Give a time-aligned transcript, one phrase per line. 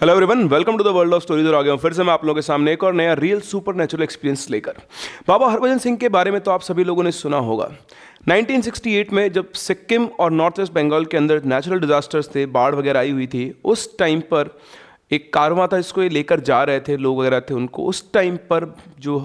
[0.00, 2.12] Hello everyone welcome to the world of stories और आ गया हूँ फिर से मैं
[2.12, 4.76] आप लोगों के सामने एक और नया रियल सुपर नेचुरल एक्सपीरियंस लेकर।
[5.28, 7.68] बाबा हरभजन सिंह के बारे में तो आप सभी लोगों ने सुना होगा।
[8.28, 13.00] 1968 में जब सिक्किम और नॉर्थ वेस्ट बंगाल के अंदर नेचुरल डिजास्टर्स थे, बाढ़ वगैरह
[13.00, 14.50] आई हुई थी, उस टाइम पर
[15.10, 18.36] एक कारवा था, जिसको ये लेकर जा रहे थे, लोग वगैरह थे उनको, उस टाइम
[18.50, 19.18] पर जो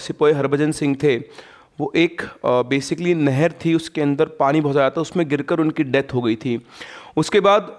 [0.00, 1.16] सिपोए हरभजन सिंह थे,
[1.80, 6.14] वो एक बेसिकली नहर थी, उसके अंदर पानी बहुत ज़्यादा था, उसमें गिरकर उनकी डेथ
[6.14, 6.60] हो गई थी।
[7.16, 7.70] उसके बाद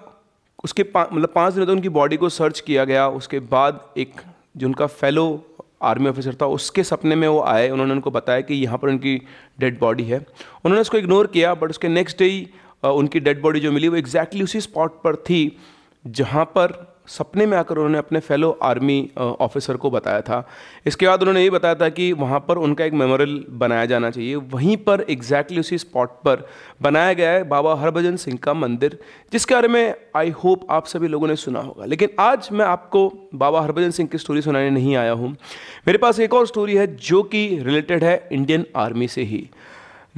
[0.64, 4.20] उसके पा, मतलब पाँच दिनों तक उनकी बॉडी को सर्च किया गया उसके बाद एक
[4.56, 5.46] जो उनका फेलो
[5.82, 9.22] आर्मी ऑफिसर था उसके सपने में वो आए उन्होंने उनको बताया कि यहाँ पर उनकी
[9.60, 10.18] डेड बॉडी है।
[10.64, 12.50] उन्होंने उसको इग्नोर किया बट उसके नेक्स्ट डे ही
[12.84, 15.58] उनकी डेड बॉडी जो मिली वो एग्जैक्टली exactly उसी स्पॉट पर थी
[16.06, 20.46] जहाँ पर सपने में आकर उन्होंने अपने फेलो आर्मी ऑफिसर को बताया था।
[20.86, 24.34] इसके बाद उन्होंने ये बताया था कि वहाँ पर उनका एक मेमोरियल बनाया जाना चाहिए।
[24.34, 26.46] वहीं पर एग्जैक्टली उसी स्पॉट पर
[26.82, 28.98] बनाया गया है बाबा हरभजन सिंह का मंदिर,
[29.32, 33.08] जिसके बारे में आई होप आप सभी लोगों ने सुना होगा। लेकिन आज मैं आपको
[33.34, 35.30] बाबा हरभजन सिंह की स्टोरी सुनाने नहीं आया हूँ।
[35.86, 39.48] मेरे पास एक और स्टोरी है जो कि रिलेटेड है इंडियन आर्मी से ही।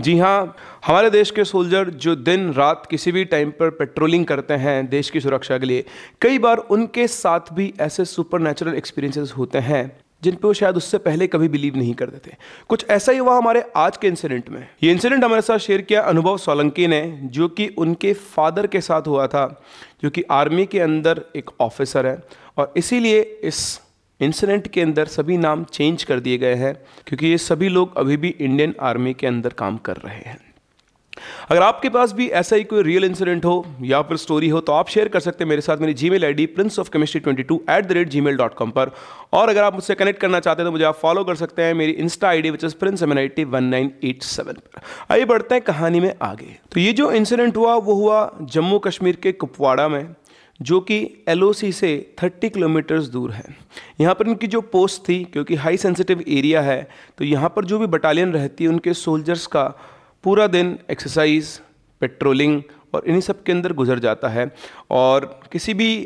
[0.02, 4.54] जी हाँ हमारे देश के सोल्जर जो दिन रात किसी भी टाइम पर पेट्रोलिंग करते
[4.54, 5.84] हैं देश की सुरक्षा के लिए,
[6.20, 9.90] कई बार उनके साथ भी ऐसे सुपर नेचुरल एक्सपीरियंसेस होते हैं
[10.22, 12.34] जिन पे वो शायद उससे पहले कभी बिलीव नहीं करते थे।
[12.68, 16.02] कुछ ऐसा ही हुआ हमारे आज के इंसिडेंट में। ये इंसिडेंट हमारे साथ शेयर किया
[16.02, 19.62] अनुभव सोलंकी ने, जो कि उनके फादर के साथ हुआ था,
[20.02, 22.18] जो कि आर्मी के अंदर एक ऑफिसर है
[22.58, 23.80] और इसीलिए इस
[24.22, 26.74] इंसिडेंट के अंदर सभी नाम चेंज कर दिए गए हैं,
[27.06, 30.38] क्योंकि ये सभी लोग अभी भी इंडियन आर्मी के अंदर काम कर रहे हैं।
[31.50, 34.72] अगर आपके पास भी ऐसा ही कोई रियल इंसिडेंट हो या फिर स्टोरी हो तो
[34.72, 37.60] आप शेयर कर सकते हैं मेरे साथ। मेरी Gmail ID prince of chemistry twenty two
[37.70, 38.90] at the rate Gmail dot com पर।
[39.32, 41.74] और अगर आप मुझसे कनेक्ट करना चाहते हैं तो मुझे आप फॉलो कर सकते हैं
[41.74, 45.24] मेरी insta ID which is prince M N I one nine eight seven पर। आइए
[45.24, 49.32] बढ़ते हैं कहानी में आगे। तो ये जो इंसिडेंट हुआ, वो हुआ जम्मू कश्मीर के
[49.34, 50.14] कुपवाड़ा में।
[50.62, 53.44] जो कि एलओसी से 30 किलोमीटर्स दूर है।
[54.00, 57.78] यहाँ पर इनकी जो पोस्ट थी, क्योंकि हाई सेंसिटिव एरिया है तो यहाँ पर जो
[57.78, 59.64] भी बटालियन रहती है, उनके सोल्जर्स का
[60.24, 61.58] पूरा दिन एक्सरसाइज
[62.00, 62.62] पेट्रोलिंग
[62.94, 64.50] और इन्हीं सब के अंदर गुजर जाता है।
[64.90, 65.96] और किसी भी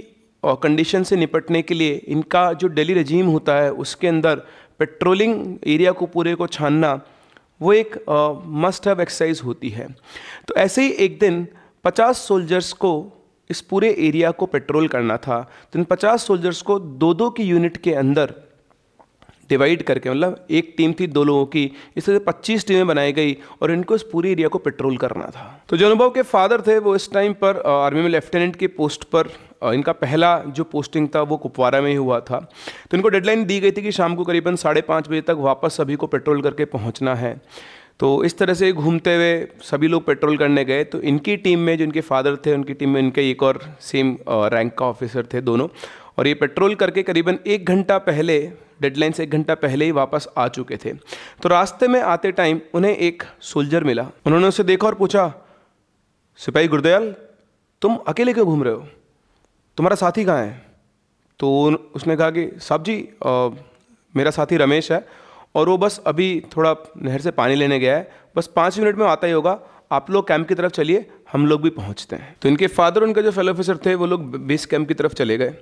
[0.43, 4.43] कंडीशन से निपटने के लिए इनका जो डेली रजीम होता है, उसके अंदर
[4.81, 7.01] पेट्रोलिंग एरिया को पूरे को छानना,
[7.61, 7.97] वो एक
[8.65, 9.89] मस्ट हैव एक्सरसाइज होती है।
[10.49, 11.47] तो ऐसे ही एक दिन
[11.85, 12.93] 50 सोल्जर्स को
[13.51, 15.41] इस पूरे एरिया को पेट्रोल करना था
[15.73, 18.35] तो इन पचास सोल्जर्स को दो दो की यूनिट के अंदर
[19.51, 23.37] डिवाइड करके मतलब एक टीम थी दो लोगों की, इस तरह पच्चीस टीमें बनाई गई
[23.63, 26.79] और इनको इस पूरी एरिया को पेट्रोल करना था। तो जो अनुभव के फादर थे,
[26.79, 29.29] वो इस टाइम पर आर्मी में लेफ्टिनेंट के पोस्ट पर
[29.65, 32.39] इनका पहला जो पोस्टिंग था, वो कुपवारा में ही हुआ था।
[32.91, 35.77] तो इनको डेडलाइन दी गई थी कि शाम को करीबन साढ़े पाँच बजे तक वापस
[35.77, 37.35] सभी को पेट्रोल करके पहुँचना है।
[38.01, 41.77] तो इस तरह से घूमते हुए सभी लोग पेट्रोल करने गए। तो इनकी टीम में
[41.79, 45.41] जो इनके फादर थे उनकी टीम में इनके एक और सेम रैंक का ऑफिसर थे
[45.41, 45.69] दोनों।
[46.19, 48.39] और ये पेट्रोल करके करीबन एक घंटा पहले
[48.83, 50.93] डेडलाइन से एक घंटा पहले ही वापस आ चुके थे।
[51.43, 55.33] तो रास्ते में आते टाइम उन्हें एक सोल्जर मिला। उन्होंने उसे देखा और पूछा
[56.41, 57.15] सिपाही गुरदयाल
[57.83, 58.87] तुम अकेले क्यों घूम रहे हो?
[59.79, 60.65] तुम्हारा साथी कहाँ है?
[61.41, 62.97] तो उसने कहा कि साहब जी
[63.27, 63.49] आ,
[64.15, 65.07] मेरा साथी रमेश है
[65.57, 69.07] और वो बस अभी थोड़ा नहर से पानी लेने गया है। बस पाँच मिनट में
[69.07, 69.59] आता ही होगा।
[69.93, 73.23] आप लोग कैंप की तरफ़ चलिए हम लोग भी पहुँचते हैं। तो इनके फादर उनका
[73.23, 75.55] जो फेलो ऑफिसर थे वो लोग बेस कैंप की तरफ़ चले गए।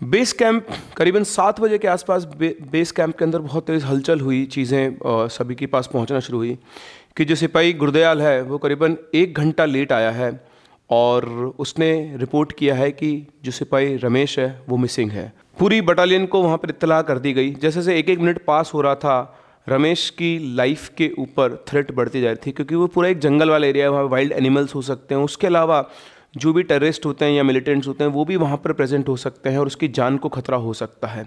[0.00, 4.20] बेस कैंप करीबन सात बजे के आसपास बे, बेस कैंप के अंदर बहुत तेज़ हलचल
[4.20, 6.58] हुई चीज़ें सभी के पास पहुँचना शुरू हुई
[7.16, 10.32] कि जो सिपाही गुरदयाल है वो करीबन एक घंटा लेट आया है
[10.90, 11.24] और
[11.58, 13.10] उसने रिपोर्ट किया है कि
[13.44, 17.32] जो सिपाही रमेश है वो मिसिंग है। पूरी बटालियन को वहाँ पर इतला कर दी
[17.32, 21.64] गई। जैसे जैसे एक एक मिनट पास हो रहा था, रमेश की लाइफ के ऊपर
[21.68, 24.32] थ्रेट बढ़ती जा रही थी, क्योंकि वो पूरा एक जंगल वाला एरिया है, वहाँ वाइल्ड
[24.32, 25.88] एनिमल्स हो सकते हैं। उसके अलावा
[26.36, 29.16] जो भी टेररिस्ट होते हैं या मिलिटेंट्स होते हैं, वो भी वहाँ पर प्रेजेंट हो
[29.16, 31.26] सकते हैं और उसकी जान को खतरा हो सकता है।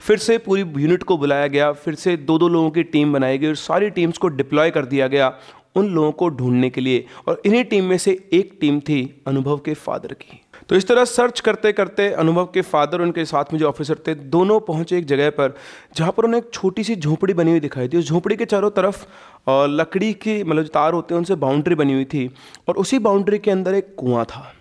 [0.00, 3.38] फिर से पूरी यूनिट को बुलाया गया, फिर से दो दो लोगों की टीम बनाई
[3.38, 5.32] गई और सारी टीम्स को डिप्लॉय कर दिया गया
[5.76, 9.58] उन लोगों को ढूँढने के लिए। और इन्हीं टीम में से एक टीम थी अनुभव
[9.58, 13.58] के फादर की। तो इस तरह सर्च करते करते अनुभव के फादर उनके साथ में
[13.60, 15.54] जो ऑफिसर थे, दोनों पहुँचे एक जगह पर,
[15.96, 18.70] जहाँ पर उन्हें एक छोटी सी झोपड़ी बनी हुई दिखाई थी। उस झोपड़ी के चारों
[18.70, 19.06] तरफ़
[19.48, 22.30] लकड़ी की मतलब जो तार होते हैं, उनसे बाउंड्री बनी हुई थी
[22.68, 24.52] और उसी बाउंड्री के अंदर एक कुआँ था।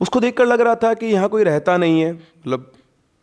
[0.00, 2.72] उसको देखकर लग रहा था कि यहाँ कोई रहता नहीं है मतलब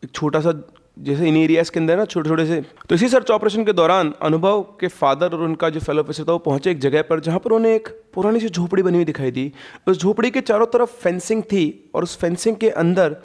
[0.03, 0.51] एक छोटा सा
[1.00, 4.13] जैसे इन एरियाज़ के अंदर ना छोटे छोटे से। तो इसी सर्च ऑपरेशन के दौरान
[4.22, 7.40] अनुभव के फादर और उनका जो फेलो ऑफिसर था वो पहुँचे एक जगह पर जहाँ
[7.40, 9.51] पर उन्हें एक पुरानी सी झोपड़ी बनी हुई दिखाई दी।
[9.88, 13.16] उस झोपड़ी के चारों तरफ़ फेंसिंग थी और उस फेंसिंग के अंदर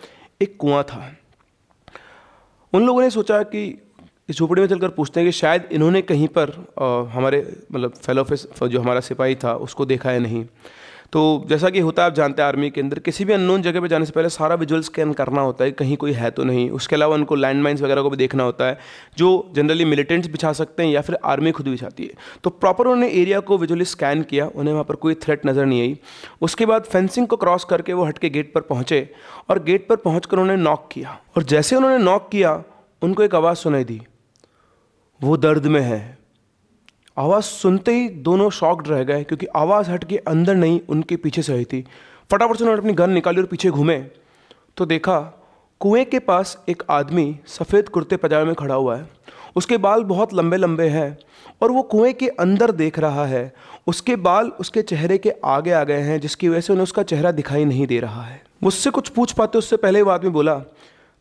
[0.41, 1.11] एक कुआँ था।
[2.73, 3.67] उन लोगों ने सोचा कि
[4.29, 7.41] इस झोपड़ी में चलकर पूछते हैं कि शायद इन्होंने कहीं पर आ, हमारे
[7.73, 10.45] मतलब फेलो जो हमारा सिपाही था उसको देखा है नहीं।
[11.15, 13.81] तो जैसा कि होता है, आप जानते हैं आर्मी के अंदर, किसी भी अननोन जगह
[13.81, 16.69] पे जाने से पहले सारा विजुअल स्कैन करना होता है कहीं कोई है तो नहीं।
[16.71, 18.79] उसके अलावा उनको लैंड माइन्स वगैरह को भी देखना होता है,
[19.19, 22.15] जो जनरली मिलिटेंट्स बिछा सकते हैं या फिर आर्मी खुद बिछाती है।
[22.45, 25.81] तो प्रॉपर उन्होंने एरिया को विजुअली स्कैन किया, उन्हें वहाँ पर कोई थ्रेट नज़र नहीं
[25.81, 25.97] आई।
[26.43, 29.09] उसके बाद फेंसिंग को क्रॉस करके वो हट के गेट पर पहुँचे
[29.51, 32.63] और गेट पर पहुँच उन्होंने नॉक किया। और जैसे उन्होंने नॉक किया,
[33.03, 34.01] उनको एक आवाज़ सुनाई दी,
[35.21, 36.03] वो दर्द में है।
[37.17, 41.43] आवाज़ सुनते ही दोनों शॉक्ड रह गए, क्योंकि आवाज़ हट के अंदर नहीं, उनके पीछे
[41.43, 41.85] से आई थी।
[42.31, 43.99] फटाफट से उन्होंने अपनी गन निकाली और पीछे घूमे।
[44.77, 45.21] तो देखा,
[45.81, 49.09] कुएँ के पास एक आदमी सफ़ेद कुर्ते पजामे में खड़ा हुआ है।
[49.57, 51.19] उसके बाल बहुत लंबे लंबे हैं
[51.63, 53.53] और वो कुएँ के अंदर देख रहा है।
[53.87, 57.31] उसके बाल उसके चेहरे के आगे आ गए हैं, जिसकी वजह से उन्हें उसका चेहरा
[57.31, 60.55] दिखाई नहीं दे रहा है। मुझसे कुछ पूछ पाते उससे पहले वो आदमी बोला,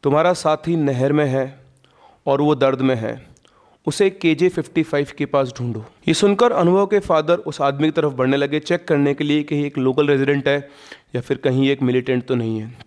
[0.04, 1.63] तुम्हारा साथी नहर में है
[2.28, 3.33] और वो दर्द में है।
[3.88, 7.88] उसे के जे फिफ्टी फाइव के पास ढूंढो। ये सुनकर अनुभव के फादर उस आदमी
[7.88, 10.58] की तरफ़ बढ़ने लगे चेक करने के लिए कि एक लोकल रेजिडेंट है
[11.16, 12.78] या फिर कहीं एक मिलिटेंट तो नहीं है।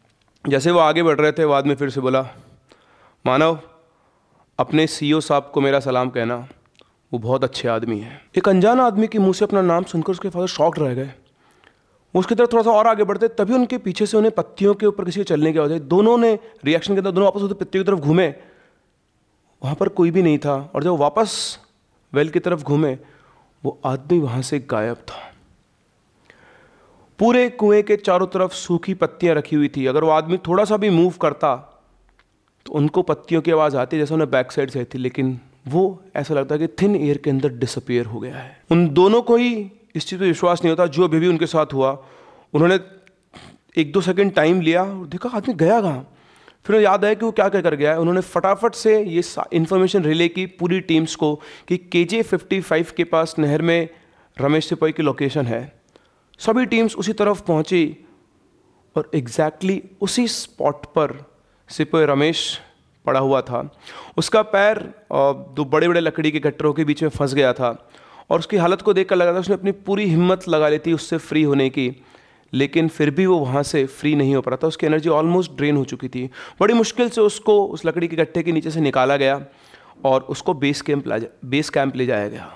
[0.45, 2.23] जैसे वो आगे बढ़ रहे थे वो आदमी फिर से बोला,
[3.25, 3.59] मानव,
[4.59, 6.37] अपने सीईओ साहब को मेरा सलाम कहना,
[7.13, 10.29] वो बहुत अच्छे आदमी हैं। एक अनजान आदमी के मुँह से अपना नाम सुनकर उसके
[10.29, 11.11] फादर शॉक रह गए।
[12.15, 15.05] उसकी तरफ़ थोड़ा सा और आगे बढ़ते, तभी उनके पीछे से उन्हें पत्तियों के ऊपर
[15.05, 17.91] किसी के चलने की आवाज़ दोनों ने रिएक्शन के अंदर, दोनों वापस उधर पत्तियों की
[17.91, 18.35] तरफ़ घूमे
[19.63, 21.59] वहाँ पर कोई भी नहीं था, और जब वापस
[22.13, 22.93] वेल की तरफ़ घूमे,
[23.65, 25.23] वो आदमी वहाँ से गायब था।
[27.19, 30.77] पूरे कुएँ के चारों तरफ़ सूखी पत्तियाँ रखी हुई थी। अगर वो आदमी थोड़ा सा
[30.77, 31.55] भी मूव करता
[32.67, 35.39] तो उनको पत्तियों की आवाज़ आती जैसे उन्हें बैक साइड से थी, लेकिन
[35.69, 39.37] वो ऐसा लगता कि थिन एयर के अंदर डिसअपियर हो गया है। उन दोनों को
[39.37, 39.53] ही
[39.95, 41.91] इस चीज़ पर विश्वास नहीं होता, जो अभी भी उनके साथ हुआ।
[42.55, 42.79] उन्होंने
[43.77, 46.07] एक दो सेकंड टाइम लिया और देखा आदमी गया कहाँ?
[46.67, 49.23] फिर याद आया कि वो क्या क्या कर गया है उन्होंने फटाफट से ये
[49.53, 51.35] इन्फॉर्मेशन रिले की पूरी टीम्स को
[51.69, 53.89] कि के जे फिफ्टी फाइव के पास नहर में
[54.37, 55.61] रमेश सिपाही की लोकेशन है।
[56.39, 57.85] सभी टीम्स उसी तरफ़ पहुँची
[58.97, 61.17] और एग्जैक्टली exactly उसी स्पॉट पर
[61.69, 62.61] सिपाही रमेश
[63.07, 63.69] पड़ा हुआ था।
[64.17, 64.79] उसका पैर
[65.13, 67.71] दो बड़े बड़े लकड़ी के गट्टरों के बीच में फंस गया था
[68.31, 71.19] और उसकी हालत को देखकर लगा था उसने अपनी पूरी हिम्मत लगा ली थी उससे
[71.19, 71.89] फ्री होने की।
[72.53, 75.53] लेकिन फिर भी वो वहाँ से फ्री नहीं हो पा रहा था। उसकी एनर्जी ऑलमोस्ट
[75.53, 76.25] ड्रेन हो चुकी थी।
[76.61, 79.41] बड़ी मुश्किल से उसको, उस लकड़ी के गट्ठे के नीचे से निकाला गया
[80.05, 82.51] और उसको बेस कैंप ला जा बेस कैंप ले जाया गया।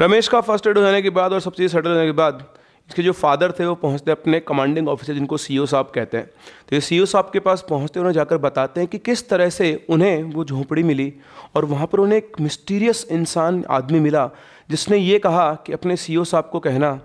[0.00, 2.46] रमेश का फ़र्स्ट एड हो जाने के बाद और सब चीज़ सेटल होने के बाद
[2.88, 6.26] इसके जो फादर थे वो पहुँचते अपने कमांडिंग ऑफिसर जिनको सीईओ साहब कहते हैं।
[6.68, 9.86] तो ये सीईओ साहब के पास पहुँचते उन्हें जाकर बताते हैं कि किस तरह से
[9.90, 11.12] उन्हें वो झोंपड़ी मिली
[11.56, 14.28] और वहाँ पर उन्हें एक मिस्टीरियस इंसान आदमी मिला
[14.70, 16.98] जिसने ये कहा कि अपने सीईओ साहब को कहना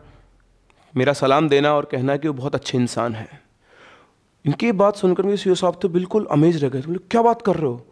[0.98, 3.42] मेरा सलाम देना और कहना कि वो बहुत अच्छे इंसान हैं।
[4.46, 7.56] इनकी बात सुनकर मेरे सी साहब तो बिल्कुल अमेज रह गए। बोले क्या बात कर
[7.56, 7.86] रहे हो?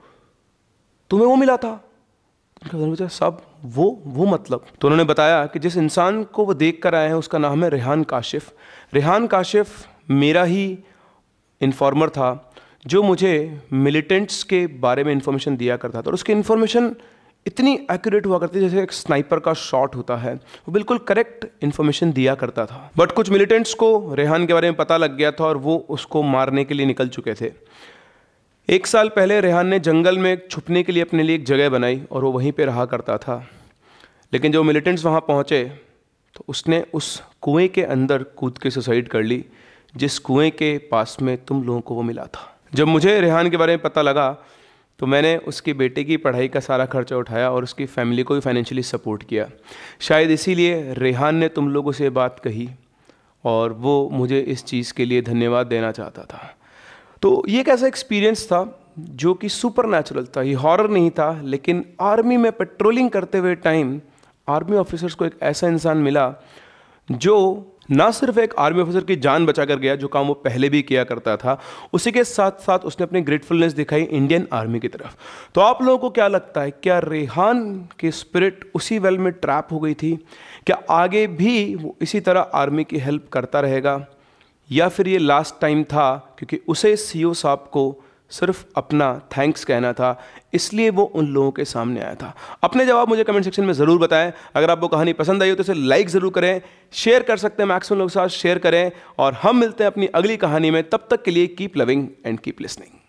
[1.09, 1.87] तुम्हें वो मिला था?
[3.07, 7.07] सब वो वो मतलब। तो उन्होंने बताया कि जिस इंसान को वो देख कर आए
[7.07, 8.53] हैं, उसका नाम है रेहान काशिफ।
[8.93, 10.79] रेहान काशिफ मेरा ही
[11.61, 12.53] इन्फॉर्मर था,
[12.87, 16.95] जो मुझे मिलिटेंट्स के बारे में इंफॉर्मेशन दिया करता था। और उसकी इन्फॉर्मेशन
[17.45, 22.11] इतनी एक्यूरेट हुआ करती जैसे एक स्नाइपर का शॉट होता है। वो बिल्कुल करेक्ट इन्फॉर्मेशन
[22.11, 25.45] दिया करता था। बट कुछ मिलिटेंट्स को रेहान के बारे में पता लग गया था
[25.45, 27.51] और वो उसको मारने के लिए निकल चुके थे।
[28.69, 32.01] एक साल पहले रेहान ने जंगल में छुपने के लिए अपने लिए एक जगह बनाई
[32.11, 33.43] और वो वहीं पे रहा करता था।
[34.33, 35.63] लेकिन जो मिलिटेंट्स वहाँ पहुँचे
[36.35, 39.43] तो उसने उस कुएँ के अंदर कूद के सुसाइड कर ली,
[39.95, 43.57] जिस कुएँ के पास में तुम लोगों को वो मिला था। जब मुझे रेहान के
[43.57, 44.29] बारे में पता लगा
[45.01, 48.39] तो मैंने उसके बेटे की पढ़ाई का सारा खर्चा उठाया और उसकी फैमिली को भी
[48.39, 49.49] फाइनेंशियली सपोर्ट किया।
[49.99, 52.69] शायद इसीलिए रेहान ने तुम लोगों से बात कही
[53.45, 56.55] और वो मुझे इस चीज़ के लिए धन्यवाद देना चाहता था।
[57.21, 61.85] तो ये एक ऐसा एक्सपीरियंस था जो कि सुपर था, ये हॉरर नहीं था, लेकिन
[62.01, 64.01] आर्मी में पेट्रोलिंग करते हुए टाइम
[64.47, 66.35] आर्मी ऑफिसर्स को एक ऐसा इंसान मिला
[67.11, 70.69] जो ना सिर्फ़ एक आर्मी ऑफिसर की जान बचा कर गया, जो काम वो पहले
[70.69, 71.59] भी किया करता था,
[71.93, 75.15] उसी के साथ साथ उसने अपनी ग्रेटफुलनेस दिखाई इंडियन आर्मी की तरफ़।
[75.55, 79.67] तो आप लोगों को क्या लगता है, क्या रेहान की स्पिरिट उसी वेल में ट्रैप
[79.71, 80.19] हो गई थी?
[80.65, 84.05] क्या आगे भी वो इसी तरह आर्मी की हेल्प करता रहेगा?
[84.71, 89.91] या फिर ये लास्ट टाइम था, क्योंकि उसे सीओ साहब को सिर्फ़ अपना थैंक्स कहना
[89.93, 90.17] था,
[90.53, 92.33] इसलिए वो उन लोगों के सामने आया था।
[92.63, 95.63] अपने जवाब मुझे कमेंट सेक्शन में ज़रूर बताएँ। अगर आपको कहानी पसंद आई हो तो
[95.63, 96.61] इसे लाइक ज़रूर करें
[96.93, 100.07] शेयर कर सकते हैं मैक्सिमम लोगों के साथ शेयर करें, और हम मिलते हैं अपनी
[100.07, 102.99] अगली कहानी में। तब तक के लिए keep loving and keep listening